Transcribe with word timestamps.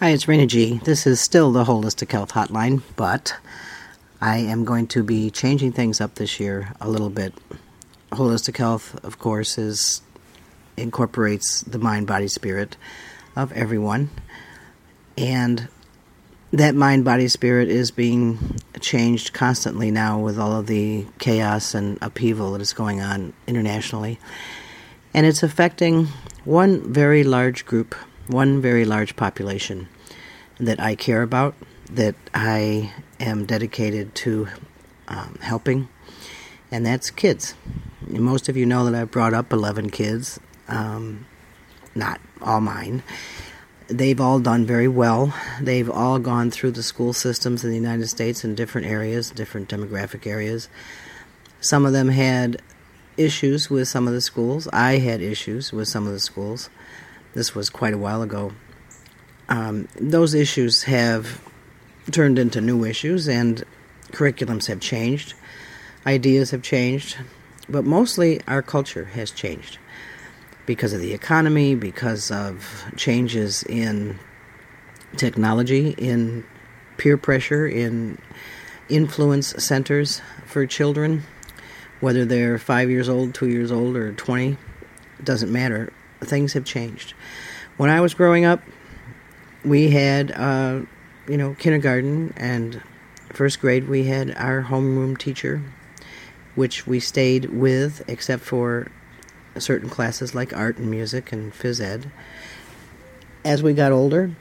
Hi, 0.00 0.12
it's 0.12 0.24
Raina 0.24 0.46
G. 0.46 0.80
This 0.84 1.06
is 1.06 1.20
still 1.20 1.52
the 1.52 1.64
Holistic 1.64 2.10
Health 2.10 2.32
Hotline, 2.32 2.80
but 2.96 3.36
I 4.18 4.38
am 4.38 4.64
going 4.64 4.86
to 4.86 5.02
be 5.02 5.30
changing 5.30 5.72
things 5.72 6.00
up 6.00 6.14
this 6.14 6.40
year 6.40 6.72
a 6.80 6.88
little 6.88 7.10
bit. 7.10 7.34
Holistic 8.10 8.56
Health, 8.56 8.98
of 9.04 9.18
course, 9.18 9.58
is 9.58 10.00
incorporates 10.78 11.60
the 11.60 11.78
mind, 11.78 12.06
body, 12.06 12.28
spirit 12.28 12.78
of 13.36 13.52
everyone, 13.52 14.08
and 15.18 15.68
that 16.50 16.74
mind, 16.74 17.04
body, 17.04 17.28
spirit 17.28 17.68
is 17.68 17.90
being 17.90 18.56
changed 18.80 19.34
constantly 19.34 19.90
now 19.90 20.18
with 20.18 20.38
all 20.38 20.58
of 20.58 20.66
the 20.66 21.04
chaos 21.18 21.74
and 21.74 21.98
upheaval 22.00 22.52
that 22.52 22.62
is 22.62 22.72
going 22.72 23.02
on 23.02 23.34
internationally, 23.46 24.18
and 25.12 25.26
it's 25.26 25.42
affecting 25.42 26.06
one 26.46 26.90
very 26.90 27.22
large 27.22 27.66
group 27.66 27.94
one 28.30 28.60
very 28.60 28.84
large 28.84 29.16
population 29.16 29.88
that 30.58 30.80
I 30.80 30.94
care 30.94 31.22
about, 31.22 31.54
that 31.90 32.14
I 32.34 32.92
am 33.18 33.46
dedicated 33.46 34.14
to 34.16 34.48
um, 35.08 35.38
helping, 35.40 35.88
and 36.70 36.86
that's 36.86 37.10
kids. 37.10 37.54
Most 38.06 38.48
of 38.48 38.56
you 38.56 38.66
know 38.66 38.84
that 38.84 38.94
I've 38.94 39.10
brought 39.10 39.34
up 39.34 39.52
11 39.52 39.90
kids, 39.90 40.40
um, 40.68 41.26
not 41.94 42.20
all 42.40 42.60
mine. 42.60 43.02
They've 43.88 44.20
all 44.20 44.38
done 44.38 44.64
very 44.64 44.86
well. 44.86 45.34
They've 45.60 45.90
all 45.90 46.18
gone 46.20 46.50
through 46.50 46.72
the 46.72 46.82
school 46.82 47.12
systems 47.12 47.64
in 47.64 47.70
the 47.70 47.76
United 47.76 48.06
States 48.08 48.44
in 48.44 48.54
different 48.54 48.86
areas, 48.86 49.30
different 49.30 49.68
demographic 49.68 50.26
areas. 50.26 50.68
Some 51.60 51.84
of 51.84 51.92
them 51.92 52.08
had 52.08 52.62
issues 53.16 53.68
with 53.68 53.88
some 53.88 54.06
of 54.06 54.14
the 54.14 54.20
schools. 54.20 54.68
I 54.72 54.98
had 54.98 55.20
issues 55.20 55.72
with 55.72 55.88
some 55.88 56.06
of 56.06 56.12
the 56.12 56.20
schools. 56.20 56.70
This 57.32 57.54
was 57.54 57.70
quite 57.70 57.94
a 57.94 57.98
while 57.98 58.22
ago. 58.22 58.52
Um, 59.48 59.88
those 60.00 60.34
issues 60.34 60.84
have 60.84 61.40
turned 62.10 62.38
into 62.38 62.60
new 62.60 62.84
issues, 62.84 63.28
and 63.28 63.62
curriculums 64.12 64.66
have 64.66 64.80
changed, 64.80 65.34
ideas 66.06 66.50
have 66.50 66.62
changed, 66.62 67.18
but 67.68 67.84
mostly 67.84 68.40
our 68.48 68.62
culture 68.62 69.04
has 69.06 69.30
changed. 69.30 69.78
Because 70.66 70.92
of 70.92 71.00
the 71.00 71.12
economy, 71.12 71.74
because 71.74 72.30
of 72.30 72.84
changes 72.96 73.62
in 73.64 74.18
technology, 75.16 75.94
in 75.98 76.44
peer 76.96 77.16
pressure, 77.16 77.66
in 77.66 78.18
influence 78.88 79.48
centers 79.62 80.20
for 80.46 80.66
children, 80.66 81.22
whether 82.00 82.24
they're 82.24 82.58
five 82.58 82.90
years 82.90 83.08
old, 83.08 83.34
two 83.34 83.48
years 83.48 83.70
old, 83.70 83.96
or 83.96 84.12
20, 84.12 84.56
doesn't 85.22 85.52
matter 85.52 85.92
things 86.22 86.52
have 86.52 86.64
changed. 86.64 87.14
When 87.76 87.90
I 87.90 88.00
was 88.00 88.14
growing 88.14 88.44
up, 88.44 88.62
we 89.64 89.90
had, 89.90 90.32
uh, 90.32 90.80
you 91.28 91.36
know, 91.36 91.54
kindergarten 91.58 92.32
and 92.36 92.82
first 93.32 93.60
grade, 93.60 93.88
we 93.88 94.04
had 94.04 94.34
our 94.36 94.62
homeroom 94.62 95.16
teacher, 95.16 95.62
which 96.54 96.86
we 96.86 97.00
stayed 97.00 97.46
with, 97.46 98.02
except 98.08 98.42
for 98.42 98.88
certain 99.58 99.88
classes 99.88 100.34
like 100.34 100.52
art 100.52 100.78
and 100.78 100.90
music 100.90 101.32
and 101.32 101.52
phys 101.52 101.80
ed. 101.80 102.10
As 103.44 103.62
we 103.62 103.72
got 103.72 103.92
older, 103.92 104.32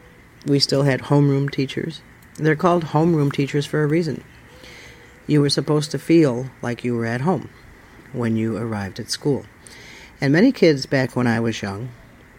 we 0.45 0.59
still 0.59 0.83
had 0.83 1.03
homeroom 1.03 1.51
teachers. 1.51 2.01
They're 2.35 2.55
called 2.55 2.85
homeroom 2.85 3.31
teachers 3.31 3.65
for 3.65 3.83
a 3.83 3.87
reason. 3.87 4.23
You 5.27 5.41
were 5.41 5.49
supposed 5.49 5.91
to 5.91 5.99
feel 5.99 6.49
like 6.61 6.83
you 6.83 6.95
were 6.95 7.05
at 7.05 7.21
home 7.21 7.49
when 8.13 8.35
you 8.35 8.57
arrived 8.57 8.99
at 8.99 9.11
school. 9.11 9.45
And 10.21 10.33
many 10.33 10.51
kids 10.51 10.85
back 10.85 11.15
when 11.15 11.27
I 11.27 11.39
was 11.39 11.61
young 11.61 11.89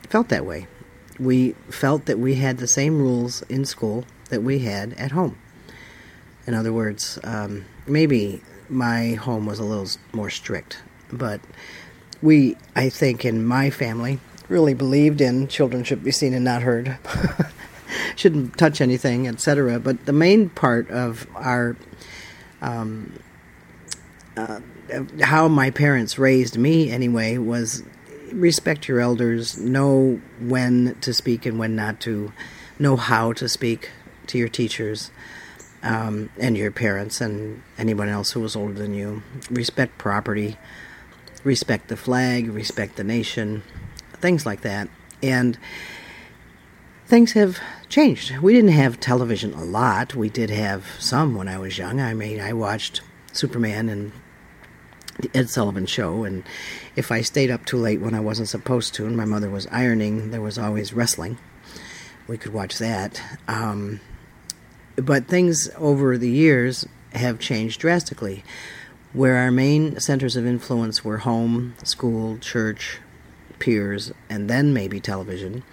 felt 0.08 0.28
that 0.28 0.44
way. 0.44 0.66
We 1.18 1.52
felt 1.70 2.06
that 2.06 2.18
we 2.18 2.34
had 2.34 2.58
the 2.58 2.66
same 2.66 2.98
rules 2.98 3.42
in 3.42 3.64
school 3.64 4.04
that 4.28 4.42
we 4.42 4.60
had 4.60 4.92
at 4.94 5.12
home. 5.12 5.38
In 6.46 6.54
other 6.54 6.72
words, 6.72 7.18
um, 7.24 7.64
maybe 7.86 8.42
my 8.68 9.12
home 9.14 9.46
was 9.46 9.58
a 9.58 9.64
little 9.64 9.88
more 10.12 10.30
strict, 10.30 10.80
but 11.12 11.40
we, 12.22 12.56
I 12.76 12.88
think, 12.88 13.24
in 13.24 13.44
my 13.44 13.70
family, 13.70 14.20
really 14.48 14.74
believed 14.74 15.20
in 15.20 15.48
children 15.48 15.84
should 15.84 16.04
be 16.04 16.10
seen 16.10 16.34
and 16.34 16.44
not 16.44 16.62
heard, 16.62 16.98
shouldn't 18.16 18.58
touch 18.58 18.80
anything, 18.80 19.26
etc. 19.26 19.78
But 19.80 20.06
the 20.06 20.12
main 20.12 20.50
part 20.50 20.90
of 20.90 21.26
our 21.34 21.76
um, 22.60 23.18
uh, 24.36 24.60
how 25.22 25.48
my 25.48 25.70
parents 25.70 26.18
raised 26.18 26.56
me 26.56 26.90
anyway 26.90 27.38
was 27.38 27.82
respect 28.32 28.88
your 28.88 29.00
elders, 29.00 29.58
know 29.58 30.20
when 30.40 30.96
to 31.00 31.12
speak 31.12 31.46
and 31.46 31.58
when 31.58 31.74
not 31.74 32.00
to, 32.00 32.32
know 32.78 32.96
how 32.96 33.32
to 33.34 33.48
speak 33.48 33.90
to 34.26 34.38
your 34.38 34.48
teachers 34.48 35.10
um, 35.82 36.30
and 36.38 36.56
your 36.56 36.70
parents 36.70 37.20
and 37.20 37.62
anyone 37.78 38.08
else 38.08 38.32
who 38.32 38.40
was 38.40 38.56
older 38.56 38.74
than 38.74 38.94
you. 38.94 39.22
Respect 39.50 39.98
property, 39.98 40.56
respect 41.44 41.88
the 41.88 41.96
flag, 41.96 42.48
respect 42.48 42.96
the 42.96 43.04
nation, 43.04 43.62
things 44.12 44.46
like 44.46 44.62
that. 44.62 44.88
And 45.22 45.58
things 47.06 47.32
have 47.32 47.58
changed. 47.88 48.38
We 48.38 48.54
didn't 48.54 48.70
have 48.70 49.00
television 49.00 49.52
a 49.54 49.64
lot. 49.64 50.14
We 50.14 50.28
did 50.28 50.50
have 50.50 50.86
some 50.98 51.34
when 51.34 51.48
I 51.48 51.58
was 51.58 51.76
young. 51.76 52.00
I 52.00 52.14
mean, 52.14 52.40
I 52.40 52.52
watched 52.52 53.02
Superman 53.32 53.88
and 53.88 54.12
the 55.20 55.30
Ed 55.34 55.50
Sullivan 55.50 55.86
Show, 55.86 56.24
and 56.24 56.44
if 56.96 57.12
I 57.12 57.20
stayed 57.20 57.50
up 57.50 57.64
too 57.64 57.76
late 57.76 58.00
when 58.00 58.14
I 58.14 58.20
wasn't 58.20 58.48
supposed 58.48 58.94
to, 58.94 59.06
and 59.06 59.16
my 59.16 59.24
mother 59.24 59.50
was 59.50 59.66
ironing, 59.68 60.30
there 60.30 60.40
was 60.40 60.58
always 60.58 60.92
wrestling. 60.92 61.38
We 62.26 62.38
could 62.38 62.52
watch 62.52 62.78
that. 62.78 63.20
Um, 63.48 64.00
but 64.96 65.26
things 65.26 65.70
over 65.76 66.16
the 66.18 66.30
years 66.30 66.86
have 67.12 67.38
changed 67.38 67.80
drastically. 67.80 68.44
Where 69.12 69.36
our 69.38 69.50
main 69.50 69.98
centers 69.98 70.36
of 70.36 70.46
influence 70.46 71.04
were 71.04 71.18
home, 71.18 71.74
school, 71.82 72.38
church, 72.38 73.00
peers, 73.58 74.12
and 74.28 74.48
then 74.48 74.72
maybe 74.72 75.00
television. 75.00 75.64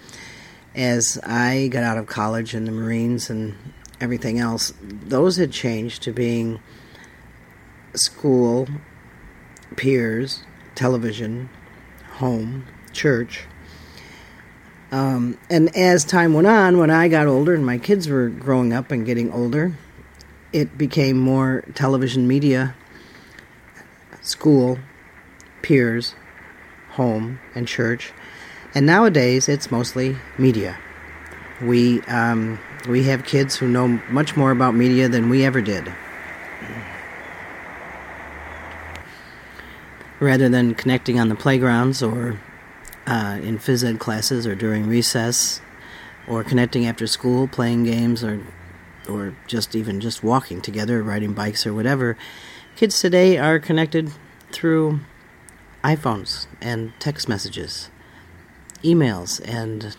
As 0.74 1.18
I 1.22 1.68
got 1.68 1.84
out 1.84 1.98
of 1.98 2.06
college 2.06 2.54
and 2.54 2.66
the 2.66 2.72
Marines 2.72 3.30
and 3.30 3.54
everything 4.00 4.40
else, 4.40 4.72
those 4.80 5.36
had 5.36 5.52
changed 5.52 6.02
to 6.02 6.12
being 6.12 6.60
school, 7.94 8.68
peers, 9.76 10.42
television, 10.74 11.48
home, 12.14 12.66
church. 12.92 13.44
Um, 14.90 15.38
and 15.50 15.74
as 15.76 16.04
time 16.04 16.32
went 16.32 16.46
on, 16.46 16.78
when 16.78 16.90
I 16.90 17.08
got 17.08 17.26
older 17.26 17.54
and 17.54 17.64
my 17.64 17.78
kids 17.78 18.08
were 18.08 18.28
growing 18.28 18.72
up 18.72 18.90
and 18.90 19.04
getting 19.04 19.32
older, 19.32 19.74
it 20.52 20.78
became 20.78 21.18
more 21.18 21.64
television 21.74 22.26
media, 22.26 22.74
school, 24.22 24.78
peers, 25.62 26.14
home, 26.90 27.38
and 27.54 27.68
church. 27.68 28.12
And 28.74 28.86
nowadays, 28.86 29.48
it's 29.48 29.70
mostly 29.70 30.16
media. 30.38 30.78
We 31.60 32.00
um, 32.02 32.58
we 32.88 33.04
have 33.04 33.24
kids 33.24 33.56
who 33.56 33.68
know 33.68 34.00
much 34.10 34.36
more 34.36 34.50
about 34.50 34.74
media 34.74 35.08
than 35.08 35.28
we 35.28 35.44
ever 35.44 35.60
did. 35.60 35.92
Rather 40.20 40.48
than 40.48 40.74
connecting 40.74 41.18
on 41.18 41.28
the 41.28 41.34
playgrounds 41.34 42.02
or 42.02 42.40
uh, 43.06 43.38
in 43.42 43.58
phys 43.58 43.84
ed 43.84 43.98
classes 43.98 44.46
or 44.46 44.54
during 44.54 44.86
recess 44.86 45.60
or 46.26 46.44
connecting 46.44 46.86
after 46.86 47.06
school 47.06 47.48
playing 47.48 47.84
games 47.84 48.22
or 48.22 48.40
or 49.08 49.34
just 49.46 49.74
even 49.74 50.00
just 50.00 50.22
walking 50.22 50.60
together 50.60 51.02
riding 51.02 51.32
bikes 51.32 51.66
or 51.66 51.72
whatever 51.72 52.16
kids 52.76 53.00
today 53.00 53.38
are 53.38 53.58
connected 53.58 54.12
through 54.52 55.00
iPhones 55.82 56.46
and 56.60 56.92
text 56.98 57.28
messages 57.28 57.90
emails 58.82 59.40
and 59.44 59.96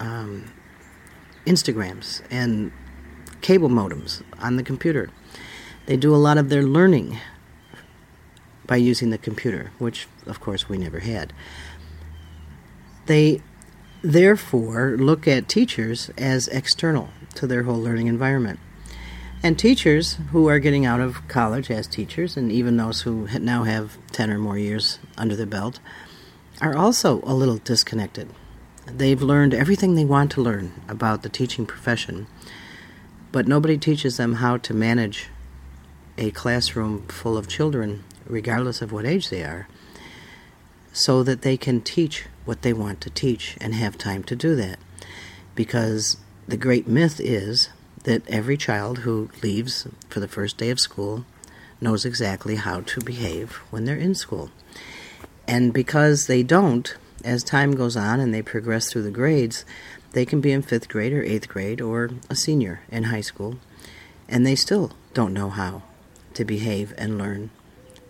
um, 0.00 0.50
Instagrams 1.46 2.22
and 2.30 2.72
cable 3.40 3.68
modems 3.68 4.22
on 4.38 4.56
the 4.56 4.62
computer. 4.62 5.10
They 5.86 5.96
do 5.96 6.14
a 6.14 6.16
lot 6.16 6.38
of 6.38 6.48
their 6.48 6.62
learning 6.62 7.18
by 8.66 8.76
using 8.76 9.10
the 9.10 9.18
computer, 9.18 9.72
which 9.78 10.06
of 10.26 10.40
course 10.40 10.68
we 10.68 10.78
never 10.78 11.00
had. 11.00 11.32
They 13.06 13.42
therefore 14.02 14.96
look 14.98 15.26
at 15.28 15.48
teachers 15.48 16.10
as 16.18 16.48
external 16.48 17.10
to 17.34 17.46
their 17.46 17.64
whole 17.64 17.80
learning 17.80 18.08
environment. 18.08 18.58
And 19.44 19.58
teachers 19.58 20.18
who 20.30 20.48
are 20.48 20.60
getting 20.60 20.86
out 20.86 21.00
of 21.00 21.26
college 21.26 21.70
as 21.70 21.88
teachers, 21.88 22.36
and 22.36 22.52
even 22.52 22.76
those 22.76 23.02
who 23.02 23.26
now 23.40 23.64
have 23.64 23.98
10 24.12 24.30
or 24.30 24.38
more 24.38 24.56
years 24.56 25.00
under 25.18 25.34
their 25.34 25.46
belt, 25.46 25.80
are 26.60 26.76
also 26.76 27.20
a 27.22 27.34
little 27.34 27.56
disconnected. 27.56 28.28
They've 28.86 29.20
learned 29.20 29.54
everything 29.54 29.94
they 29.94 30.04
want 30.04 30.30
to 30.32 30.42
learn 30.42 30.72
about 30.88 31.22
the 31.22 31.28
teaching 31.28 31.66
profession, 31.66 32.28
but 33.32 33.48
nobody 33.48 33.78
teaches 33.78 34.16
them 34.16 34.34
how 34.34 34.58
to 34.58 34.74
manage 34.74 35.28
a 36.18 36.30
classroom 36.30 37.06
full 37.08 37.36
of 37.36 37.48
children 37.48 38.04
regardless 38.26 38.82
of 38.82 38.92
what 38.92 39.06
age 39.06 39.30
they 39.30 39.42
are, 39.42 39.68
so 40.92 41.22
that 41.22 41.42
they 41.42 41.56
can 41.56 41.80
teach 41.80 42.26
what 42.44 42.62
they 42.62 42.72
want 42.72 43.00
to 43.00 43.10
teach 43.10 43.56
and 43.60 43.74
have 43.74 43.96
time 43.96 44.22
to 44.24 44.36
do 44.36 44.54
that. 44.56 44.78
Because 45.54 46.16
the 46.46 46.56
great 46.56 46.86
myth 46.86 47.20
is 47.20 47.68
that 48.04 48.28
every 48.28 48.56
child 48.56 48.98
who 48.98 49.30
leaves 49.42 49.86
for 50.08 50.20
the 50.20 50.28
first 50.28 50.56
day 50.58 50.70
of 50.70 50.80
school 50.80 51.24
knows 51.80 52.04
exactly 52.04 52.56
how 52.56 52.80
to 52.80 53.00
behave 53.00 53.52
when 53.70 53.84
they're 53.84 53.96
in 53.96 54.14
school. 54.14 54.50
And 55.46 55.72
because 55.72 56.26
they 56.26 56.42
don't, 56.42 56.94
as 57.24 57.42
time 57.42 57.74
goes 57.74 57.96
on 57.96 58.20
and 58.20 58.32
they 58.32 58.42
progress 58.42 58.90
through 58.90 59.02
the 59.02 59.10
grades, 59.10 59.64
they 60.12 60.24
can 60.24 60.40
be 60.40 60.52
in 60.52 60.62
fifth 60.62 60.88
grade 60.88 61.12
or 61.12 61.22
eighth 61.22 61.48
grade 61.48 61.80
or 61.80 62.10
a 62.28 62.36
senior 62.36 62.80
in 62.90 63.04
high 63.04 63.20
school, 63.20 63.58
and 64.28 64.46
they 64.46 64.54
still 64.54 64.92
don't 65.14 65.32
know 65.32 65.50
how 65.50 65.82
to 66.34 66.44
behave 66.44 66.94
and 66.96 67.18
learn 67.18 67.50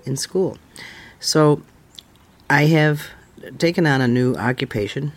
in 0.05 0.17
school. 0.17 0.59
So 1.21 1.63
I 2.51 2.67
have 2.67 3.09
taken 3.59 3.87
on 3.87 4.01
a 4.01 4.09
new 4.09 4.35
occupation, 4.35 5.13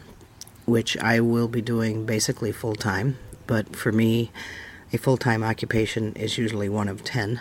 which 0.65 0.97
I 0.97 1.19
will 1.19 1.47
be 1.47 1.61
doing 1.61 2.05
basically 2.05 2.51
full 2.51 2.75
time. 2.75 3.17
But 3.47 3.75
for 3.75 3.91
me, 3.91 4.31
a 4.91 4.97
full 4.97 5.17
time 5.17 5.43
occupation 5.43 6.13
is 6.13 6.37
usually 6.37 6.69
one 6.69 6.87
of 6.87 7.03
10. 7.03 7.39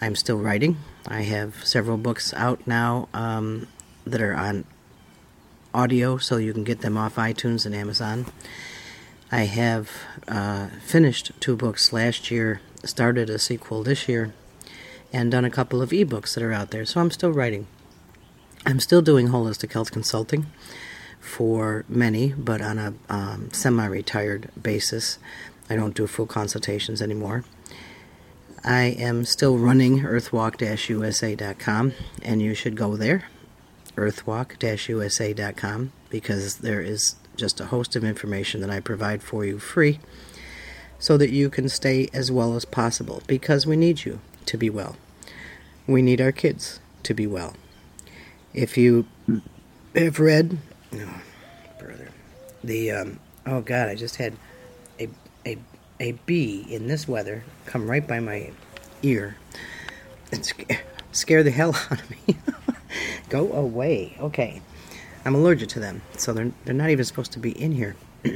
I'm 0.00 0.16
still 0.16 0.38
writing. 0.38 0.78
I 1.06 1.22
have 1.22 1.64
several 1.64 1.98
books 1.98 2.32
out 2.34 2.66
now 2.66 3.08
um, 3.12 3.66
that 4.06 4.20
are 4.20 4.34
on 4.34 4.64
audio, 5.74 6.16
so 6.16 6.36
you 6.36 6.52
can 6.52 6.64
get 6.64 6.80
them 6.80 6.96
off 6.96 7.16
iTunes 7.16 7.66
and 7.66 7.74
Amazon. 7.74 8.26
I 9.30 9.42
have 9.44 9.90
uh, 10.26 10.68
finished 10.82 11.32
two 11.38 11.54
books 11.54 11.92
last 11.92 12.30
year, 12.30 12.60
started 12.84 13.30
a 13.30 13.38
sequel 13.38 13.82
this 13.82 14.08
year, 14.08 14.32
and 15.12 15.30
done 15.30 15.44
a 15.44 15.50
couple 15.50 15.82
of 15.82 15.90
ebooks 15.90 16.34
that 16.34 16.42
are 16.42 16.52
out 16.52 16.70
there. 16.70 16.84
So 16.84 17.00
I'm 17.00 17.10
still 17.10 17.32
writing. 17.32 17.66
I'm 18.66 18.80
still 18.80 19.02
doing 19.02 19.28
holistic 19.28 19.72
health 19.72 19.90
consulting 19.90 20.46
for 21.18 21.84
many, 21.88 22.32
but 22.32 22.60
on 22.60 22.78
a 22.78 22.94
um, 23.08 23.50
semi 23.52 23.86
retired 23.86 24.50
basis. 24.60 25.18
I 25.68 25.76
don't 25.76 25.94
do 25.94 26.06
full 26.06 26.26
consultations 26.26 27.00
anymore. 27.00 27.44
I 28.64 28.82
am 28.98 29.24
still 29.24 29.56
running 29.56 30.00
earthwalk 30.00 30.60
usa.com, 30.60 31.92
and 32.22 32.42
you 32.42 32.54
should 32.54 32.76
go 32.76 32.96
there, 32.96 33.24
earthwalk 33.96 34.60
usa.com, 34.88 35.92
because 36.10 36.56
there 36.56 36.80
is 36.80 37.14
just 37.36 37.60
a 37.60 37.66
host 37.66 37.96
of 37.96 38.04
information 38.04 38.60
that 38.60 38.70
I 38.70 38.80
provide 38.80 39.22
for 39.22 39.44
you 39.44 39.58
free 39.58 39.98
so 40.98 41.16
that 41.16 41.30
you 41.30 41.48
can 41.48 41.68
stay 41.68 42.08
as 42.12 42.30
well 42.30 42.54
as 42.54 42.66
possible 42.66 43.22
because 43.26 43.66
we 43.66 43.76
need 43.76 44.04
you 44.04 44.20
to 44.46 44.56
be 44.56 44.70
well. 44.70 44.96
We 45.86 46.02
need 46.02 46.20
our 46.20 46.32
kids 46.32 46.80
to 47.04 47.14
be 47.14 47.26
well. 47.26 47.54
If 48.54 48.76
you 48.76 49.06
have 49.94 50.20
read, 50.20 50.58
oh, 50.94 51.20
brother, 51.78 52.08
the 52.62 52.90
um, 52.90 53.20
oh 53.46 53.60
god, 53.60 53.88
I 53.88 53.94
just 53.94 54.16
had 54.16 54.34
a 54.98 55.08
a 55.46 55.58
a 55.98 56.12
bee 56.26 56.66
in 56.68 56.86
this 56.88 57.06
weather 57.06 57.44
come 57.66 57.90
right 57.90 58.06
by 58.06 58.20
my 58.20 58.50
ear 59.02 59.36
and 60.32 60.44
scare, 60.44 60.80
scare 61.12 61.42
the 61.42 61.50
hell 61.50 61.74
out 61.90 62.00
of 62.00 62.10
me. 62.10 62.36
Go 63.28 63.52
away. 63.52 64.16
Okay, 64.20 64.62
I'm 65.24 65.34
allergic 65.34 65.68
to 65.70 65.80
them, 65.80 66.02
so 66.16 66.32
they're 66.32 66.52
they're 66.64 66.74
not 66.74 66.90
even 66.90 67.04
supposed 67.04 67.32
to 67.32 67.38
be 67.38 67.52
in 67.52 67.72
here. 67.72 67.96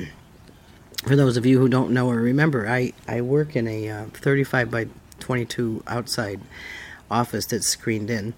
For 1.05 1.17
those 1.17 1.37
of 1.37 1.45
you 1.45 1.59
who 1.59 1.69
don't 1.69 1.91
know 1.91 2.09
or 2.09 2.17
remember, 2.17 2.69
I 2.69 2.93
I 3.07 3.21
work 3.21 3.57
in 3.57 3.67
a 3.69 3.91
uh, 3.91 4.05
35 4.15 4.71
by 4.71 4.87
22 5.25 5.82
outside 5.87 6.41
office 7.11 7.47
that's 7.47 7.67
screened 7.67 8.11
in 8.11 8.35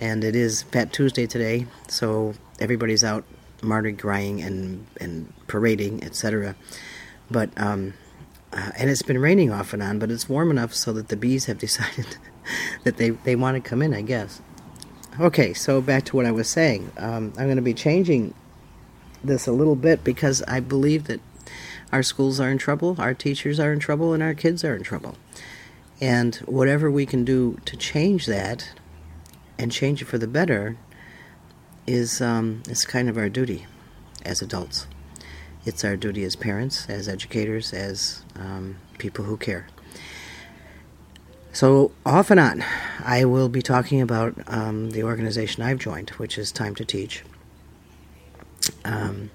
and 0.00 0.24
it 0.24 0.34
is 0.34 0.62
Fat 0.62 0.92
Tuesday 0.92 1.26
today, 1.26 1.66
so 1.86 2.32
everybody's 2.58 3.04
out 3.04 3.24
Mardi 3.62 3.92
Grasing 3.92 4.40
and 4.40 4.86
and 4.98 5.32
parading, 5.46 6.02
etc. 6.02 6.56
But 7.30 7.50
um, 7.60 7.92
uh, 8.52 8.70
and 8.78 8.88
it's 8.88 9.02
been 9.02 9.18
raining 9.18 9.52
off 9.52 9.74
and 9.74 9.82
on, 9.82 9.98
but 9.98 10.10
it's 10.10 10.28
warm 10.28 10.50
enough 10.50 10.74
so 10.74 10.94
that 10.94 11.08
the 11.08 11.16
bees 11.16 11.44
have 11.44 11.58
decided 11.66 12.16
that 12.84 12.96
they 12.96 13.10
they 13.10 13.36
want 13.36 13.62
to 13.62 13.68
come 13.68 13.82
in, 13.82 13.92
I 13.92 14.00
guess. 14.00 14.40
Okay, 15.20 15.52
so 15.52 15.82
back 15.82 16.06
to 16.06 16.16
what 16.16 16.24
I 16.24 16.30
was 16.30 16.48
saying. 16.48 16.90
Um, 16.96 17.34
I'm 17.36 17.44
going 17.44 17.56
to 17.56 17.62
be 17.62 17.74
changing 17.74 18.32
this 19.22 19.46
a 19.46 19.52
little 19.52 19.76
bit 19.76 20.02
because 20.02 20.42
I 20.44 20.60
believe 20.60 21.04
that 21.08 21.20
our 21.92 22.02
schools 22.02 22.40
are 22.40 22.50
in 22.50 22.56
trouble, 22.56 22.96
our 22.98 23.12
teachers 23.12 23.60
are 23.60 23.72
in 23.72 23.80
trouble, 23.80 24.14
and 24.14 24.22
our 24.22 24.32
kids 24.32 24.64
are 24.64 24.74
in 24.74 24.82
trouble. 24.82 25.16
And 26.00 26.36
whatever 26.36 26.90
we 26.90 27.04
can 27.04 27.24
do 27.24 27.58
to 27.66 27.76
change 27.76 28.26
that, 28.26 28.72
and 29.60 29.70
change 29.70 30.00
it 30.00 30.06
for 30.06 30.16
the 30.16 30.26
better 30.26 30.78
is 31.86 32.22
um, 32.22 32.62
is 32.68 32.84
kind 32.86 33.08
of 33.10 33.18
our 33.18 33.28
duty 33.28 33.66
as 34.24 34.40
adults. 34.40 34.86
It's 35.66 35.84
our 35.84 35.96
duty 35.96 36.24
as 36.24 36.34
parents, 36.34 36.88
as 36.88 37.08
educators, 37.08 37.74
as 37.74 38.22
um, 38.34 38.78
people 38.96 39.26
who 39.26 39.36
care. 39.36 39.66
So, 41.52 41.92
off 42.06 42.30
and 42.30 42.40
on, 42.40 42.64
I 43.04 43.26
will 43.26 43.48
be 43.48 43.60
talking 43.60 44.00
about 44.00 44.34
um, 44.46 44.92
the 44.92 45.02
organization 45.02 45.62
I've 45.62 45.78
joined, 45.78 46.10
which 46.10 46.38
is 46.38 46.50
Time 46.52 46.74
to 46.76 46.84
Teach. 46.84 47.22
Um, 48.84 49.30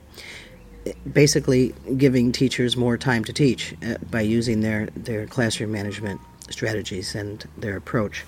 basically, 1.11 1.75
giving 1.97 2.31
teachers 2.31 2.75
more 2.75 2.97
time 2.97 3.23
to 3.25 3.33
teach 3.33 3.75
uh, 3.85 3.95
by 4.09 4.21
using 4.21 4.61
their, 4.61 4.87
their 4.95 5.27
classroom 5.27 5.71
management 5.71 6.21
strategies 6.49 7.15
and 7.15 7.47
their 7.57 7.75
approach 7.75 8.23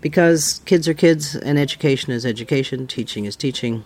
because 0.00 0.60
kids 0.64 0.88
are 0.88 0.94
kids 0.94 1.34
and 1.34 1.58
education 1.58 2.12
is 2.12 2.24
education, 2.24 2.86
teaching 2.86 3.24
is 3.24 3.36
teaching, 3.36 3.84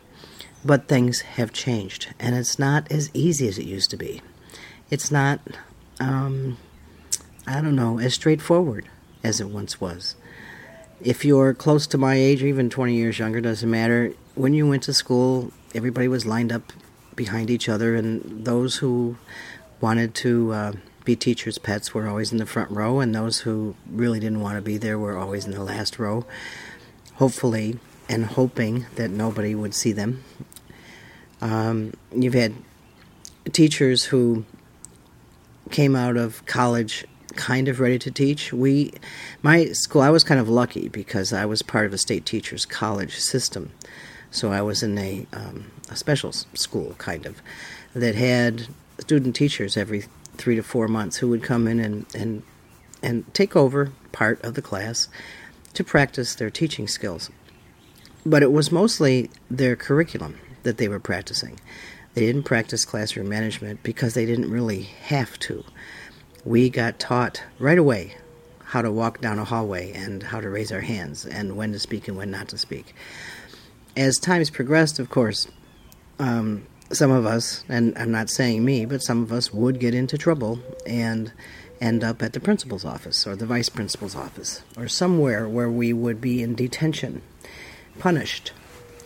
but 0.65 0.89
things 0.89 1.23
have 1.23 1.53
changed 1.53 2.13
and 2.21 2.37
it's 2.37 2.59
not 2.59 2.91
as 2.91 3.11
easy 3.15 3.49
as 3.49 3.59
it 3.59 3.65
used 3.67 3.91
to 3.91 3.97
be. 3.97 4.21
It's 4.91 5.11
not, 5.11 5.41
um, 6.01 6.59
I 7.47 7.61
don't 7.61 7.77
know, 7.77 7.99
as 7.99 8.15
straightforward 8.15 8.89
as 9.25 9.41
it 9.41 9.49
once 9.49 9.81
was. 9.81 10.15
If 11.01 11.25
you're 11.25 11.55
close 11.55 11.87
to 11.89 11.99
my 11.99 12.15
age 12.15 12.43
or 12.43 12.47
even 12.47 12.71
20 12.71 12.95
years 12.95 13.19
younger, 13.19 13.41
doesn't 13.41 13.69
matter. 13.69 14.13
When 14.35 14.55
you 14.55 14.69
went 14.69 14.85
to 14.85 14.95
school, 14.95 15.53
everybody 15.75 16.09
was 16.09 16.27
lined 16.27 16.53
up 16.53 16.73
behind 17.17 17.51
each 17.51 17.69
other, 17.69 17.95
and 17.95 18.45
those 18.45 18.77
who 18.77 19.17
wanted 19.81 20.15
to 20.15 20.53
uh, 20.53 20.73
be 21.05 21.17
teachers' 21.17 21.59
pets 21.59 21.95
were 21.95 22.09
always 22.09 22.33
in 22.33 22.39
the 22.39 22.47
front 22.47 22.71
row, 22.71 23.01
and 23.01 23.15
those 23.15 23.41
who 23.41 23.75
really 23.91 24.21
didn't 24.21 24.41
want 24.41 24.57
to 24.57 24.63
be 24.63 24.77
there 24.77 24.99
were 24.99 25.17
always 25.17 25.45
in 25.45 25.53
the 25.53 25.63
last 25.63 25.99
row, 25.99 26.25
hopefully 27.15 27.79
and 28.09 28.27
hoping 28.27 28.87
that 28.97 29.11
nobody 29.11 29.55
would 29.55 29.75
see 29.75 29.93
them. 29.93 30.23
Um, 31.41 31.95
you've 32.15 32.35
had 32.35 32.55
teachers 33.53 34.05
who 34.05 34.45
came 35.71 35.97
out 35.97 36.17
of 36.17 36.45
college 36.47 37.05
kind 37.35 37.69
of 37.69 37.81
ready 37.81 37.99
to 37.99 38.11
teach. 38.11 38.53
We, 38.53 38.93
my 39.43 39.67
school, 39.73 40.03
I 40.03 40.11
was 40.11 40.25
kind 40.25 40.39
of 40.39 40.49
lucky 40.49 40.89
because 40.89 41.33
I 41.33 41.47
was 41.47 41.63
part 41.63 41.87
of 41.87 41.93
a 41.93 41.99
state 41.99 42.27
teachers 42.27 42.67
college 42.67 43.17
system, 43.17 43.71
so 44.31 44.53
I 44.53 44.63
was 44.63 44.83
in 44.83 44.99
a 44.99 45.27
um, 45.33 45.71
a 45.91 45.97
special 45.97 46.33
school 46.33 46.95
kind 46.99 47.27
of 47.27 47.43
that 47.95 48.15
had 48.15 48.67
student 48.99 49.35
teachers 49.35 49.77
every 49.77 50.05
three 50.37 50.57
to 50.57 50.63
four 50.63 50.89
months 50.89 51.19
who 51.19 51.29
would 51.29 51.43
come 51.43 51.67
in 51.69 51.81
and, 51.81 52.07
and, 52.15 52.43
and 53.03 53.33
take 53.35 53.57
over 53.57 53.93
part 54.13 54.43
of 54.43 54.55
the 54.55 54.63
class 54.63 55.09
to 55.75 55.85
practice 55.85 56.35
their 56.35 56.51
teaching 56.51 56.89
skills. 56.89 57.31
But 58.25 58.43
it 58.43 58.53
was 58.53 58.71
mostly 58.71 59.31
their 59.51 59.77
curriculum 59.77 60.39
that 60.63 60.79
they 60.79 60.89
were 60.89 61.01
practicing. 61.01 61.59
They 62.15 62.27
didn't 62.27 62.45
practice 62.45 62.85
classroom 62.85 63.29
management 63.29 63.83
because 63.83 64.15
they 64.15 64.27
didn't 64.27 64.51
really 64.51 64.83
have 64.83 65.39
to. 65.41 65.65
We 66.45 66.71
got 66.71 66.99
taught 66.99 67.43
right 67.59 67.79
away 67.79 68.17
how 68.65 68.83
to 68.83 68.91
walk 68.91 69.21
down 69.21 69.39
a 69.39 69.45
hallway 69.45 69.93
and 69.93 70.23
how 70.23 70.41
to 70.41 70.49
raise 70.49 70.73
our 70.73 70.81
hands 70.81 71.27
and 71.27 71.57
when 71.57 71.73
to 71.73 71.79
speak 71.79 72.09
and 72.09 72.17
when 72.17 72.31
not 72.31 72.49
to 72.49 72.59
speak. 72.59 72.95
As 73.97 74.19
times 74.19 74.51
progressed, 74.51 74.99
of 74.99 75.11
course, 75.11 75.49
um, 76.19 76.67
some 76.93 77.11
of 77.11 77.27
us, 77.27 77.65
and 77.69 77.97
I'm 77.97 78.11
not 78.11 78.31
saying 78.31 78.65
me, 78.65 78.85
but 78.85 79.03
some 79.03 79.23
of 79.23 79.33
us 79.33 79.53
would 79.53 79.81
get 79.81 79.95
into 79.95 80.19
trouble 80.19 80.59
and 80.87 81.33
end 81.81 82.05
up 82.05 82.23
at 82.23 82.33
the 82.33 82.41
principal's 82.41 82.85
office 82.85 83.27
or 83.27 83.35
the 83.35 83.47
vice 83.47 83.69
principal's 83.69 84.15
office 84.15 84.63
or 84.77 84.87
somewhere 84.89 85.49
where 85.49 85.71
we 85.71 85.93
would 85.93 86.21
be 86.21 86.43
in 86.43 86.55
detention, 86.55 87.23
punished 87.99 88.53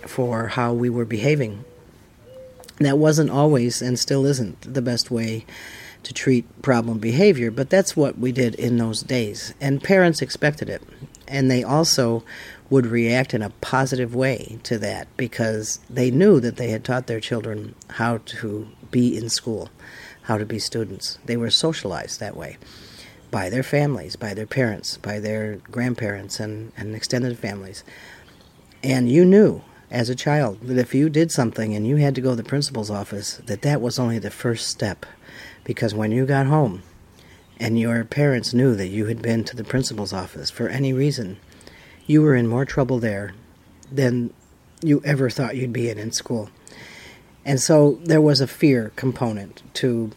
for 0.07 0.49
how 0.49 0.73
we 0.73 0.91
were 0.91 1.05
behaving. 1.05 1.65
That 2.79 2.99
wasn't 2.99 3.31
always 3.31 3.81
and 3.81 3.99
still 3.99 4.27
isn't 4.27 4.75
the 4.75 4.83
best 4.83 5.11
way 5.11 5.47
to 6.03 6.13
treat 6.13 6.63
problem 6.63 6.99
behavior, 6.99 7.51
but 7.51 7.71
that's 7.71 7.97
what 7.97 8.19
we 8.19 8.31
did 8.31 8.55
in 8.57 8.77
those 8.77 9.03
days. 9.03 9.55
And 9.61 9.83
parents 9.83 10.23
expected 10.23 10.69
it. 10.69 10.83
And 11.29 11.51
they 11.51 11.63
also 11.63 12.25
would 12.71 12.87
react 12.87 13.35
in 13.35 13.43
a 13.43 13.51
positive 13.51 14.15
way 14.15 14.59
to 14.65 14.79
that 14.79 15.09
because 15.17 15.81
they 15.89 16.11
knew 16.11 16.41
that 16.41 16.57
they 16.57 16.71
had 16.71 16.85
taught 16.85 17.07
their 17.07 17.21
children 17.21 17.75
how 17.91 18.19
to 18.19 18.69
be 18.91 19.17
in 19.17 19.29
school, 19.29 19.71
how 20.23 20.39
to 20.39 20.45
be 20.45 20.59
students. 20.59 21.19
They 21.25 21.37
were 21.37 21.51
socialized 21.51 22.21
that 22.21 22.37
way 22.37 22.57
by 23.31 23.51
their 23.51 23.63
families, 23.63 24.17
by 24.17 24.35
their 24.35 24.47
parents, 24.47 24.97
by 24.99 25.21
their 25.21 25.57
grandparents, 25.71 26.41
and, 26.41 26.73
and 26.77 26.95
extended 26.95 27.39
families. 27.39 27.85
And 28.83 29.11
you 29.11 29.25
knew 29.25 29.63
as 29.91 30.09
a 30.09 30.15
child 30.15 30.61
that 30.63 30.79
if 30.79 30.95
you 30.95 31.09
did 31.09 31.31
something 31.31 31.75
and 31.75 31.87
you 31.87 31.97
had 31.97 32.15
to 32.17 32.21
go 32.21 32.31
to 32.31 32.37
the 32.37 32.45
principal's 32.45 32.91
office, 32.91 33.41
that 33.47 33.63
that 33.63 33.81
was 33.81 33.99
only 33.99 34.19
the 34.19 34.31
first 34.31 34.69
step 34.69 35.07
Because 35.65 35.95
when 35.95 36.13
you 36.13 36.27
got 36.27 36.47
home 36.47 36.83
and 37.59 37.79
your 37.79 38.05
parents 38.05 38.53
knew 38.53 38.75
that 38.75 38.89
you 38.89 39.07
had 39.07 39.23
been 39.23 39.45
to 39.45 39.57
the 39.57 39.65
principal's 39.65 40.13
office 40.13 40.51
for 40.51 40.69
any 40.69 40.93
reason, 40.93 41.39
you 42.07 42.23
were 42.23 42.35
in 42.35 42.47
more 42.47 42.65
trouble 42.65 42.99
there 42.99 43.35
than 43.91 44.33
you 44.83 45.01
ever 45.05 45.31
thought 45.31 45.57
you'd 45.57 45.73
be 45.73 45.89
in 45.89 45.99
in 45.99 46.13
school. 46.13 46.51
And 47.45 47.61
so 47.61 47.99
there 48.05 48.21
was 48.21 48.41
a 48.41 48.47
fear 48.47 48.93
component 48.97 49.63
to 49.75 50.11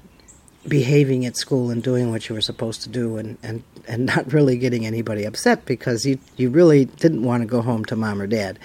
behaving 0.67 1.25
at 1.25 1.37
school 1.37 1.69
and 1.69 1.81
doing 1.81 2.11
what 2.11 2.27
you 2.27 2.35
were 2.35 2.41
supposed 2.41 2.81
to 2.83 2.89
do 2.89 3.17
and, 3.17 3.37
and, 3.41 3.63
and 3.87 4.05
not 4.05 4.33
really 4.33 4.57
getting 4.57 4.85
anybody 4.85 5.23
upset 5.23 5.65
because 5.65 6.05
you, 6.05 6.19
you 6.35 6.49
really 6.49 6.85
didn't 6.85 7.23
want 7.23 7.41
to 7.41 7.47
go 7.47 7.61
home 7.61 7.85
to 7.85 7.95
mom 7.95 8.21
or 8.21 8.27
dad. 8.27 8.59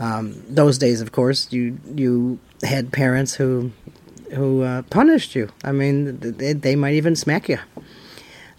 Um, 0.00 0.42
those 0.48 0.78
days, 0.78 1.00
of 1.00 1.12
course, 1.12 1.52
you 1.52 1.78
you 1.92 2.38
had 2.62 2.92
parents 2.92 3.34
who 3.34 3.72
who 4.34 4.62
uh, 4.62 4.82
punished 4.82 5.34
you. 5.34 5.50
I 5.64 5.72
mean, 5.72 6.18
they, 6.20 6.52
they 6.52 6.76
might 6.76 6.94
even 6.94 7.16
smack 7.16 7.48
you. 7.48 7.58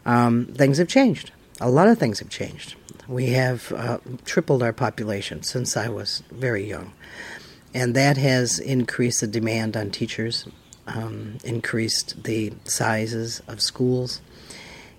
Um, 0.05 0.47
things 0.47 0.77
have 0.77 0.87
changed. 0.87 1.31
A 1.61 1.69
lot 1.69 1.87
of 1.87 1.97
things 1.97 2.19
have 2.19 2.29
changed. 2.29 2.75
We 3.07 3.27
have 3.31 3.71
uh, 3.71 3.97
tripled 4.25 4.63
our 4.63 4.73
population 4.73 5.43
since 5.43 5.75
I 5.75 5.89
was 5.89 6.23
very 6.31 6.67
young, 6.67 6.93
and 7.73 7.95
that 7.95 8.17
has 8.17 8.59
increased 8.59 9.21
the 9.21 9.27
demand 9.27 9.75
on 9.75 9.89
teachers 9.89 10.45
um, 10.95 11.37
increased 11.43 12.23
the 12.23 12.53
sizes 12.63 13.41
of 13.47 13.61
schools, 13.61 14.21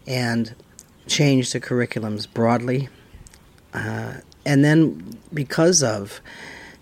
and 0.07 0.55
changed 1.07 1.53
the 1.53 1.61
curriculums 1.61 2.33
broadly. 2.33 2.89
Uh, 3.75 4.15
and 4.45 4.65
then, 4.65 5.19
because 5.33 5.83
of 5.83 6.21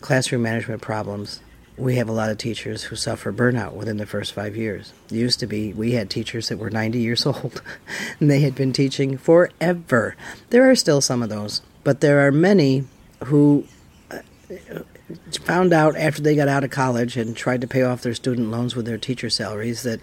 classroom 0.01 0.43
management 0.43 0.83
problems, 0.83 1.41
we 1.79 1.97
have 1.97 2.09
a 2.09 2.13
lot 2.13 2.31
of 2.31 2.39
teachers 2.39 2.85
who 2.85 2.97
suffer 2.97 3.33
burnout 3.33 3.73
within 3.73 3.97
the 3.97 4.07
first 4.07 4.33
five 4.33 4.57
years. 4.57 4.93
It 5.11 5.15
used 5.15 5.41
to 5.41 5.47
be 5.47 5.73
we 5.73 5.93
had 5.93 6.11
teachers 6.11 6.49
that 6.49 6.59
were 6.59 6.71
90 6.71 6.99
years 6.99 7.25
old 7.27 7.63
and 8.21 8.31
they 8.31 8.41
had 8.41 8.55
been 8.55 8.73
teaching 8.73 9.17
forever. 9.17 10.17
There 10.51 10.69
are 10.69 10.75
still 10.75 11.01
some 11.01 11.23
of 11.23 11.29
those, 11.29 11.63
but 11.85 12.01
there 12.01 12.27
are 12.27 12.33
many 12.33 12.85
who 13.25 13.65
found 15.45 15.73
out 15.73 15.97
after 15.97 16.23
they 16.23 16.35
got 16.35 16.49
out 16.49 16.65
of 16.65 16.71
college 16.71 17.17
and 17.17 17.37
tried 17.37 17.61
to 17.61 17.67
pay 17.67 17.83
off 17.83 18.03
their 18.03 18.15
student 18.15 18.51
loans 18.51 18.77
with 18.77 18.87
their 18.87 18.99
teacher 18.99 19.31
salaries 19.31 19.83
that 19.83 20.01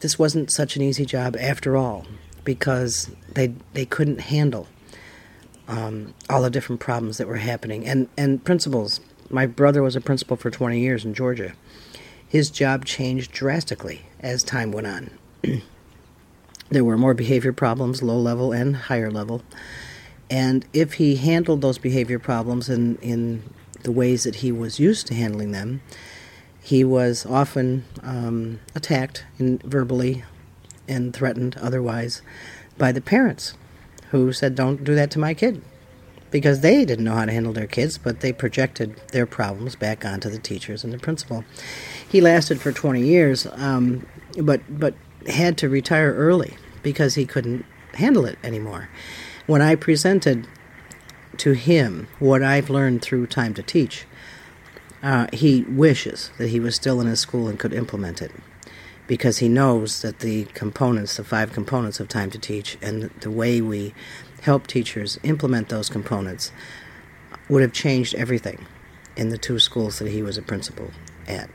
this 0.00 0.18
wasn't 0.18 0.50
such 0.50 0.76
an 0.76 0.82
easy 0.82 1.04
job 1.04 1.36
after 1.38 1.76
all 1.76 2.06
because 2.44 3.10
they 3.34 3.54
they 3.74 3.84
couldn't 3.84 4.20
handle 4.20 4.66
um, 5.66 6.14
all 6.30 6.42
the 6.42 6.50
different 6.50 6.80
problems 6.80 7.18
that 7.18 7.28
were 7.28 7.36
happening 7.36 7.86
and 7.86 8.08
and 8.16 8.44
principals. 8.44 9.00
My 9.30 9.46
brother 9.46 9.82
was 9.82 9.96
a 9.96 10.00
principal 10.00 10.36
for 10.36 10.50
20 10.50 10.80
years 10.80 11.04
in 11.04 11.14
Georgia. 11.14 11.52
His 12.26 12.50
job 12.50 12.84
changed 12.84 13.32
drastically 13.32 14.02
as 14.20 14.42
time 14.42 14.72
went 14.72 14.86
on. 14.86 15.10
there 16.70 16.84
were 16.84 16.98
more 16.98 17.14
behavior 17.14 17.52
problems, 17.52 18.02
low 18.02 18.18
level 18.18 18.52
and 18.52 18.76
higher 18.76 19.10
level. 19.10 19.42
And 20.30 20.66
if 20.72 20.94
he 20.94 21.16
handled 21.16 21.60
those 21.60 21.78
behavior 21.78 22.18
problems 22.18 22.68
in, 22.68 22.96
in 22.96 23.42
the 23.82 23.92
ways 23.92 24.24
that 24.24 24.36
he 24.36 24.52
was 24.52 24.78
used 24.78 25.06
to 25.08 25.14
handling 25.14 25.52
them, 25.52 25.80
he 26.62 26.84
was 26.84 27.24
often 27.24 27.84
um, 28.02 28.60
attacked 28.74 29.24
in, 29.38 29.58
verbally 29.64 30.24
and 30.86 31.14
threatened 31.14 31.56
otherwise 31.56 32.22
by 32.76 32.92
the 32.92 33.00
parents 33.00 33.54
who 34.10 34.32
said, 34.32 34.54
Don't 34.54 34.84
do 34.84 34.94
that 34.94 35.10
to 35.12 35.18
my 35.18 35.34
kid. 35.34 35.62
Because 36.30 36.60
they 36.60 36.84
didn't 36.84 37.04
know 37.04 37.14
how 37.14 37.24
to 37.24 37.32
handle 37.32 37.52
their 37.52 37.66
kids, 37.66 37.96
but 37.96 38.20
they 38.20 38.32
projected 38.32 38.96
their 39.12 39.26
problems 39.26 39.76
back 39.76 40.04
onto 40.04 40.28
the 40.28 40.38
teachers 40.38 40.84
and 40.84 40.92
the 40.92 40.98
principal. 40.98 41.44
He 42.08 42.20
lasted 42.20 42.60
for 42.60 42.72
20 42.72 43.00
years, 43.00 43.46
um, 43.52 44.06
but, 44.36 44.60
but 44.68 44.94
had 45.26 45.56
to 45.58 45.68
retire 45.68 46.14
early 46.14 46.56
because 46.82 47.14
he 47.14 47.24
couldn't 47.24 47.64
handle 47.94 48.26
it 48.26 48.38
anymore. 48.44 48.88
When 49.46 49.62
I 49.62 49.74
presented 49.74 50.46
to 51.38 51.52
him 51.52 52.08
what 52.18 52.42
I've 52.42 52.68
learned 52.68 53.02
through 53.02 53.28
Time 53.28 53.54
to 53.54 53.62
Teach, 53.62 54.04
uh, 55.02 55.28
he 55.32 55.62
wishes 55.62 56.30
that 56.38 56.48
he 56.48 56.60
was 56.60 56.74
still 56.74 57.00
in 57.00 57.06
his 57.06 57.20
school 57.20 57.48
and 57.48 57.58
could 57.58 57.72
implement 57.72 58.20
it 58.20 58.32
because 59.08 59.38
he 59.38 59.48
knows 59.48 60.02
that 60.02 60.20
the 60.20 60.44
components, 60.54 61.16
the 61.16 61.24
five 61.24 61.52
components 61.52 61.98
of 61.98 62.06
Time 62.06 62.30
to 62.30 62.38
Teach, 62.38 62.78
and 62.80 63.10
the 63.20 63.30
way 63.30 63.60
we 63.60 63.94
help 64.42 64.68
teachers 64.68 65.18
implement 65.24 65.70
those 65.70 65.88
components 65.88 66.52
would 67.48 67.62
have 67.62 67.72
changed 67.72 68.14
everything 68.14 68.64
in 69.16 69.30
the 69.30 69.38
two 69.38 69.58
schools 69.58 69.98
that 69.98 70.08
he 70.08 70.22
was 70.22 70.38
a 70.38 70.42
principal 70.42 70.90
at. 71.26 71.50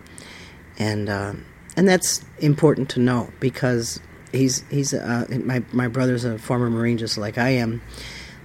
And, 0.78 1.08
uh, 1.08 1.34
and 1.78 1.88
that's 1.88 2.26
important 2.40 2.90
to 2.90 3.00
know 3.00 3.32
because 3.40 4.02
he's, 4.32 4.66
he's 4.70 4.94
uh, 4.94 5.26
my, 5.30 5.64
my 5.72 5.88
brother's 5.88 6.26
a 6.26 6.38
former 6.38 6.70
Marine 6.70 6.98
just 6.98 7.18
like 7.18 7.38
I 7.38 7.50
am. 7.50 7.82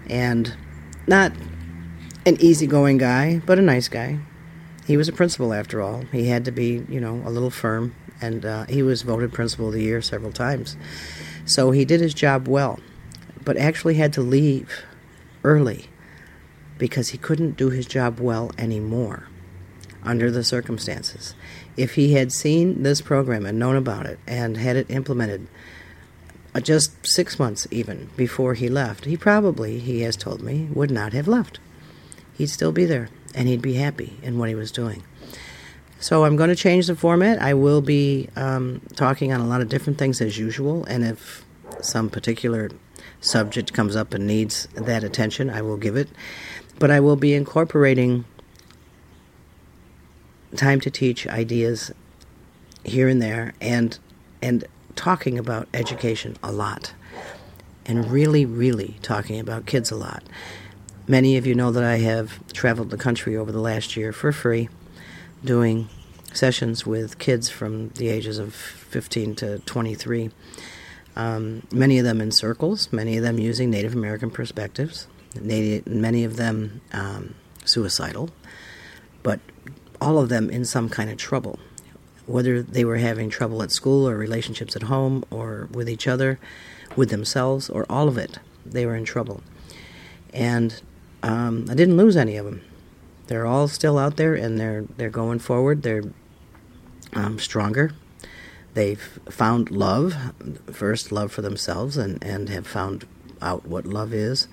And 0.08 0.54
not 1.06 1.32
an 2.26 2.36
easygoing 2.40 2.98
guy, 2.98 3.40
but 3.44 3.58
a 3.58 3.62
nice 3.62 3.88
guy. 3.88 4.18
He 4.86 4.96
was 4.96 5.08
a 5.08 5.12
principal 5.12 5.52
after 5.52 5.80
all. 5.80 6.02
He 6.12 6.28
had 6.28 6.44
to 6.44 6.52
be, 6.52 6.84
you 6.88 7.00
know, 7.00 7.22
a 7.24 7.30
little 7.30 7.50
firm, 7.50 7.94
and 8.20 8.44
uh, 8.44 8.64
he 8.66 8.82
was 8.82 9.02
voted 9.02 9.32
principal 9.32 9.68
of 9.68 9.74
the 9.74 9.82
year 9.82 10.02
several 10.02 10.32
times. 10.32 10.76
So 11.44 11.70
he 11.70 11.84
did 11.84 12.00
his 12.00 12.14
job 12.14 12.48
well, 12.48 12.78
but 13.44 13.56
actually 13.56 13.94
had 13.94 14.12
to 14.14 14.20
leave 14.20 14.84
early 15.44 15.86
because 16.78 17.10
he 17.10 17.18
couldn't 17.18 17.56
do 17.56 17.70
his 17.70 17.86
job 17.86 18.20
well 18.20 18.50
anymore 18.58 19.28
under 20.02 20.30
the 20.30 20.44
circumstances. 20.44 21.34
If 21.76 21.94
he 21.94 22.14
had 22.14 22.32
seen 22.32 22.82
this 22.82 23.00
program 23.00 23.46
and 23.46 23.58
known 23.58 23.76
about 23.76 24.06
it 24.06 24.18
and 24.26 24.56
had 24.56 24.76
it 24.76 24.90
implemented 24.90 25.48
uh, 26.54 26.60
just 26.60 26.92
six 27.06 27.38
months 27.38 27.66
even 27.70 28.10
before 28.16 28.54
he 28.54 28.68
left, 28.68 29.04
he 29.04 29.16
probably, 29.16 29.78
he 29.78 30.00
has 30.02 30.16
told 30.16 30.42
me, 30.42 30.68
would 30.72 30.90
not 30.90 31.12
have 31.12 31.28
left. 31.28 31.58
He'd 32.34 32.50
still 32.50 32.72
be 32.72 32.84
there 32.84 33.08
and 33.34 33.48
he'd 33.48 33.62
be 33.62 33.74
happy 33.74 34.18
in 34.22 34.38
what 34.38 34.48
he 34.48 34.54
was 34.54 34.72
doing. 34.72 35.02
So 36.00 36.24
I'm 36.24 36.36
going 36.36 36.48
to 36.48 36.56
change 36.56 36.86
the 36.86 36.94
format. 36.94 37.42
I 37.42 37.54
will 37.54 37.80
be 37.80 38.28
um, 38.36 38.80
talking 38.94 39.32
on 39.32 39.40
a 39.40 39.46
lot 39.46 39.60
of 39.60 39.68
different 39.68 39.98
things 39.98 40.20
as 40.20 40.38
usual, 40.38 40.84
and 40.84 41.04
if 41.04 41.44
some 41.80 42.08
particular 42.08 42.70
subject 43.20 43.72
comes 43.72 43.96
up 43.96 44.14
and 44.14 44.26
needs 44.26 44.66
that 44.74 45.02
attention, 45.02 45.50
I 45.50 45.62
will 45.62 45.76
give 45.76 45.96
it. 45.96 46.08
But 46.78 46.92
I 46.92 47.00
will 47.00 47.16
be 47.16 47.34
incorporating 47.34 48.24
time 50.54 50.80
to 50.80 50.90
teach 50.90 51.26
ideas 51.26 51.90
here 52.84 53.08
and 53.08 53.20
there, 53.20 53.54
and 53.60 53.98
and 54.40 54.64
talking 54.94 55.36
about 55.36 55.68
education 55.74 56.36
a 56.44 56.52
lot 56.52 56.94
and 57.86 58.10
really, 58.10 58.46
really 58.46 58.98
talking 59.02 59.40
about 59.40 59.66
kids 59.66 59.90
a 59.90 59.96
lot. 59.96 60.22
Many 61.08 61.36
of 61.36 61.46
you 61.46 61.54
know 61.54 61.72
that 61.72 61.82
I 61.82 61.96
have 61.96 62.46
traveled 62.52 62.90
the 62.90 62.96
country 62.96 63.36
over 63.36 63.50
the 63.50 63.60
last 63.60 63.96
year 63.96 64.12
for 64.12 64.30
free 64.30 64.68
doing 65.44 65.88
sessions 66.32 66.86
with 66.86 67.18
kids 67.18 67.48
from 67.48 67.88
the 67.90 68.08
ages 68.08 68.38
of 68.38 68.54
15 68.54 69.34
to 69.36 69.58
23. 69.60 70.30
Um, 71.16 71.66
many 71.72 71.98
of 71.98 72.04
them 72.04 72.20
in 72.20 72.30
circles, 72.30 72.92
many 72.92 73.16
of 73.16 73.22
them 73.22 73.38
using 73.38 73.70
Native 73.70 73.94
American 73.94 74.30
perspectives, 74.30 75.08
many 75.40 76.24
of 76.24 76.36
them 76.36 76.80
um, 76.92 77.34
suicidal, 77.64 78.30
but 79.22 79.40
all 80.00 80.18
of 80.18 80.28
them 80.28 80.48
in 80.48 80.64
some 80.64 80.88
kind 80.88 81.10
of 81.10 81.16
trouble 81.16 81.58
whether 82.28 82.62
they 82.62 82.84
were 82.84 82.98
having 82.98 83.30
trouble 83.30 83.62
at 83.62 83.72
school 83.72 84.06
or 84.08 84.16
relationships 84.16 84.76
at 84.76 84.82
home 84.82 85.24
or 85.30 85.66
with 85.72 85.88
each 85.88 86.06
other, 86.06 86.38
with 86.94 87.08
themselves, 87.08 87.70
or 87.70 87.86
all 87.88 88.06
of 88.06 88.18
it, 88.18 88.38
they 88.66 88.84
were 88.84 88.94
in 88.94 89.04
trouble. 89.04 89.42
And 90.34 90.80
um, 91.22 91.66
I 91.70 91.74
didn't 91.74 91.96
lose 91.96 92.16
any 92.16 92.36
of 92.36 92.44
them. 92.44 92.62
They're 93.28 93.46
all 93.46 93.68
still 93.68 93.98
out 93.98 94.16
there, 94.16 94.34
and 94.34 94.58
they're 94.58 94.84
they're 94.96 95.10
going 95.10 95.38
forward. 95.38 95.82
They're 95.82 96.04
um, 97.14 97.38
stronger. 97.38 97.92
They've 98.74 99.18
found 99.30 99.70
love, 99.70 100.14
first 100.70 101.10
love 101.10 101.32
for 101.32 101.42
themselves, 101.42 101.96
and, 101.96 102.22
and 102.22 102.48
have 102.48 102.66
found 102.66 103.06
out 103.40 103.66
what 103.66 103.86
love 103.86 104.12
is. 104.12 104.46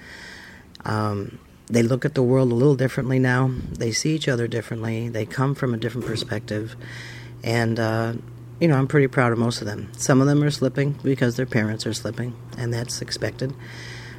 Um, 0.83 1.39
they 1.67 1.83
look 1.83 2.05
at 2.05 2.15
the 2.15 2.23
world 2.23 2.51
a 2.51 2.55
little 2.55 2.75
differently 2.75 3.19
now. 3.19 3.51
They 3.71 3.91
see 3.91 4.15
each 4.15 4.27
other 4.27 4.47
differently. 4.47 5.09
They 5.09 5.25
come 5.25 5.53
from 5.53 5.73
a 5.73 5.77
different 5.77 6.07
perspective 6.07 6.75
and, 7.45 7.79
uh, 7.79 8.13
you 8.59 8.67
know, 8.67 8.75
I'm 8.75 8.87
pretty 8.87 9.07
proud 9.07 9.31
of 9.31 9.37
most 9.37 9.61
of 9.61 9.67
them. 9.67 9.91
Some 9.95 10.19
of 10.19 10.27
them 10.27 10.43
are 10.43 10.49
slipping 10.49 10.93
because 11.03 11.35
their 11.35 11.45
parents 11.45 11.85
are 11.85 11.93
slipping, 11.93 12.35
and 12.57 12.73
that's 12.73 13.01
expected. 13.01 13.53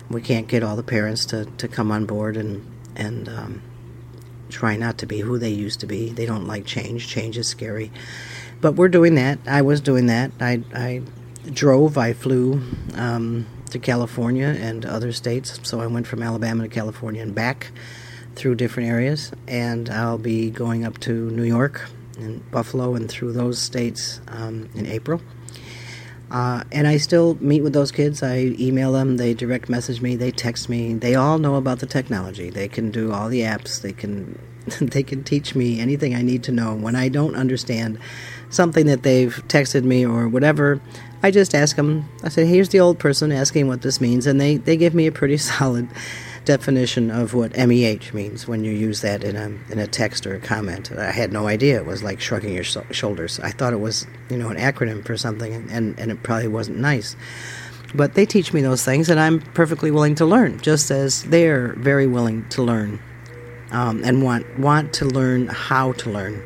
We 0.08 0.22
can't 0.22 0.46
get 0.46 0.62
all 0.62 0.76
the 0.76 0.84
parents 0.84 1.26
to, 1.26 1.46
to 1.46 1.66
come 1.66 1.90
on 1.90 2.06
board 2.06 2.36
and, 2.36 2.64
and 2.94 3.28
um, 3.28 3.62
try 4.48 4.76
not 4.76 4.98
to 4.98 5.06
be 5.06 5.20
who 5.20 5.38
they 5.38 5.50
used 5.50 5.80
to 5.80 5.86
be. 5.86 6.10
They 6.10 6.26
don't 6.26 6.46
like 6.46 6.64
change. 6.64 7.08
Change 7.08 7.38
is 7.38 7.46
scary. 7.46 7.90
But 8.60 8.72
we're 8.72 8.88
doing 8.88 9.14
that. 9.16 9.38
I 9.46 9.62
was 9.62 9.80
doing 9.80 10.06
that. 10.06 10.30
I, 10.40 10.62
I 10.74 11.02
drove, 11.50 11.98
I 11.98 12.12
flew 12.12 12.62
um, 12.94 13.46
to 13.70 13.78
California 13.78 14.46
and 14.46 14.84
other 14.84 15.12
states. 15.12 15.60
So 15.62 15.80
I 15.80 15.86
went 15.86 16.06
from 16.06 16.22
Alabama 16.22 16.64
to 16.64 16.68
California 16.68 17.22
and 17.22 17.34
back 17.34 17.70
through 18.34 18.54
different 18.54 18.88
areas. 18.88 19.32
And 19.46 19.90
I'll 19.90 20.18
be 20.18 20.50
going 20.50 20.84
up 20.84 20.98
to 21.00 21.30
New 21.30 21.44
York 21.44 21.88
and 22.18 22.48
Buffalo 22.50 22.94
and 22.94 23.08
through 23.08 23.32
those 23.32 23.60
states 23.60 24.20
um, 24.28 24.68
in 24.74 24.86
April. 24.86 25.20
Uh, 26.30 26.64
and 26.72 26.88
I 26.88 26.96
still 26.96 27.36
meet 27.40 27.62
with 27.62 27.72
those 27.72 27.92
kids. 27.92 28.22
I 28.22 28.54
email 28.58 28.92
them, 28.92 29.16
they 29.16 29.32
direct 29.32 29.68
message 29.68 30.00
me, 30.00 30.16
they 30.16 30.30
text 30.32 30.68
me. 30.68 30.94
They 30.94 31.14
all 31.14 31.38
know 31.38 31.54
about 31.54 31.78
the 31.78 31.86
technology. 31.86 32.50
They 32.50 32.68
can 32.68 32.90
do 32.90 33.12
all 33.12 33.28
the 33.28 33.42
apps. 33.42 33.80
They 33.80 33.92
can 33.92 34.38
they 34.80 35.02
can 35.02 35.22
teach 35.22 35.54
me 35.54 35.80
anything 35.80 36.14
I 36.14 36.22
need 36.22 36.42
to 36.44 36.52
know. 36.52 36.74
When 36.74 36.96
I 36.96 37.08
don't 37.08 37.36
understand 37.36 37.98
something 38.50 38.86
that 38.86 39.02
they've 39.02 39.34
texted 39.48 39.84
me 39.84 40.04
or 40.04 40.28
whatever, 40.28 40.80
I 41.22 41.30
just 41.30 41.54
ask 41.54 41.76
them. 41.76 42.08
I 42.24 42.28
say, 42.28 42.46
"Here's 42.46 42.70
the 42.70 42.80
old 42.80 42.98
person 42.98 43.30
asking 43.30 43.68
what 43.68 43.82
this 43.82 44.00
means," 44.00 44.26
and 44.26 44.40
they 44.40 44.56
they 44.56 44.76
give 44.76 44.94
me 44.94 45.06
a 45.06 45.12
pretty 45.12 45.36
solid 45.52 45.88
definition 46.46 47.10
of 47.10 47.34
what 47.34 47.52
MEH 47.56 48.14
means 48.14 48.48
when 48.48 48.64
you 48.64 48.72
use 48.72 49.02
that 49.02 49.22
in 49.22 49.36
a 49.36 49.46
in 49.70 49.78
a 49.78 49.86
text 49.86 50.26
or 50.26 50.34
a 50.34 50.40
comment. 50.40 50.90
I 50.92 51.10
had 51.10 51.32
no 51.32 51.46
idea 51.48 51.76
it 51.76 51.84
was 51.84 52.02
like 52.02 52.20
shrugging 52.20 52.54
your 52.54 52.64
sh- 52.64 52.78
shoulders. 52.92 53.38
I 53.40 53.50
thought 53.50 53.74
it 53.74 53.80
was 53.80 54.06
you 54.30 54.38
know 54.38 54.48
an 54.48 54.56
acronym 54.56 55.04
for 55.04 55.18
something, 55.18 55.52
and 55.52 55.98
and 55.98 56.10
it 56.10 56.22
probably 56.22 56.48
wasn't 56.48 56.78
nice. 56.78 57.16
But 57.94 58.14
they 58.14 58.24
teach 58.24 58.52
me 58.52 58.62
those 58.62 58.84
things, 58.84 59.10
and 59.10 59.20
I'm 59.20 59.40
perfectly 59.40 59.90
willing 59.90 60.14
to 60.16 60.26
learn, 60.26 60.60
just 60.60 60.90
as 60.90 61.24
they're 61.24 61.74
very 61.74 62.06
willing 62.06 62.48
to 62.50 62.62
learn 62.62 63.00
um, 63.70 64.02
and 64.04 64.22
want 64.22 64.58
want 64.58 64.94
to 64.94 65.04
learn 65.04 65.48
how 65.48 65.92
to 65.92 66.10
learn. 66.10 66.42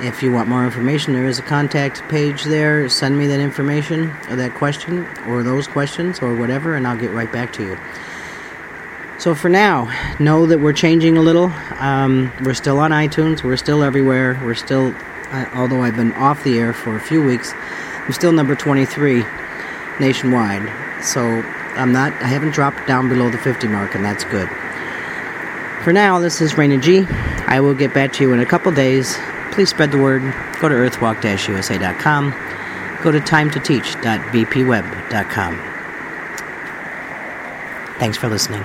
If 0.00 0.22
you 0.22 0.32
want 0.32 0.48
more 0.48 0.64
information, 0.64 1.14
there 1.14 1.26
is 1.26 1.38
a 1.38 1.42
contact 1.42 2.06
page 2.08 2.44
there. 2.44 2.88
Send 2.88 3.18
me 3.18 3.26
that 3.28 3.40
information 3.40 4.10
or 4.28 4.36
that 4.36 4.54
question 4.54 5.06
or 5.26 5.42
those 5.42 5.68
questions 5.68 6.20
or 6.20 6.34
whatever, 6.34 6.74
and 6.74 6.86
I'll 6.86 6.96
get 6.96 7.12
right 7.12 7.30
back 7.30 7.52
to 7.54 7.64
you. 7.64 7.78
So 9.22 9.34
for 9.36 9.48
now, 9.48 9.88
know 10.18 10.46
that 10.46 10.58
we're 10.58 10.72
changing 10.72 11.16
a 11.16 11.20
little. 11.20 11.52
Um, 11.78 12.32
we're 12.42 12.54
still 12.54 12.80
on 12.80 12.90
iTunes. 12.90 13.44
We're 13.44 13.56
still 13.56 13.84
everywhere. 13.84 14.40
We're 14.42 14.56
still, 14.56 14.92
uh, 15.30 15.46
although 15.54 15.82
I've 15.82 15.94
been 15.94 16.12
off 16.14 16.42
the 16.42 16.58
air 16.58 16.72
for 16.72 16.96
a 16.96 17.00
few 17.00 17.22
weeks, 17.22 17.52
I'm 17.54 18.12
still 18.12 18.32
number 18.32 18.56
23 18.56 19.24
nationwide. 20.00 20.68
So 21.04 21.20
I'm 21.22 21.92
not. 21.92 22.12
I 22.14 22.26
haven't 22.26 22.50
dropped 22.50 22.84
down 22.88 23.08
below 23.08 23.30
the 23.30 23.38
50 23.38 23.68
mark, 23.68 23.94
and 23.94 24.04
that's 24.04 24.24
good. 24.24 24.48
For 25.84 25.92
now, 25.92 26.18
this 26.18 26.40
is 26.40 26.54
Raina 26.54 26.82
G. 26.82 27.06
I 27.46 27.60
will 27.60 27.74
get 27.74 27.94
back 27.94 28.12
to 28.14 28.24
you 28.24 28.32
in 28.32 28.40
a 28.40 28.46
couple 28.46 28.72
days. 28.72 29.16
Please 29.52 29.70
spread 29.70 29.92
the 29.92 29.98
word. 29.98 30.22
Go 30.60 30.68
to 30.68 30.74
earthwalk-usa.com. 30.74 32.30
Go 33.04 33.12
to 33.12 33.20
timetoteach.vpweb.com. 33.20 35.56
Thanks 38.00 38.18
for 38.18 38.28
listening. 38.28 38.64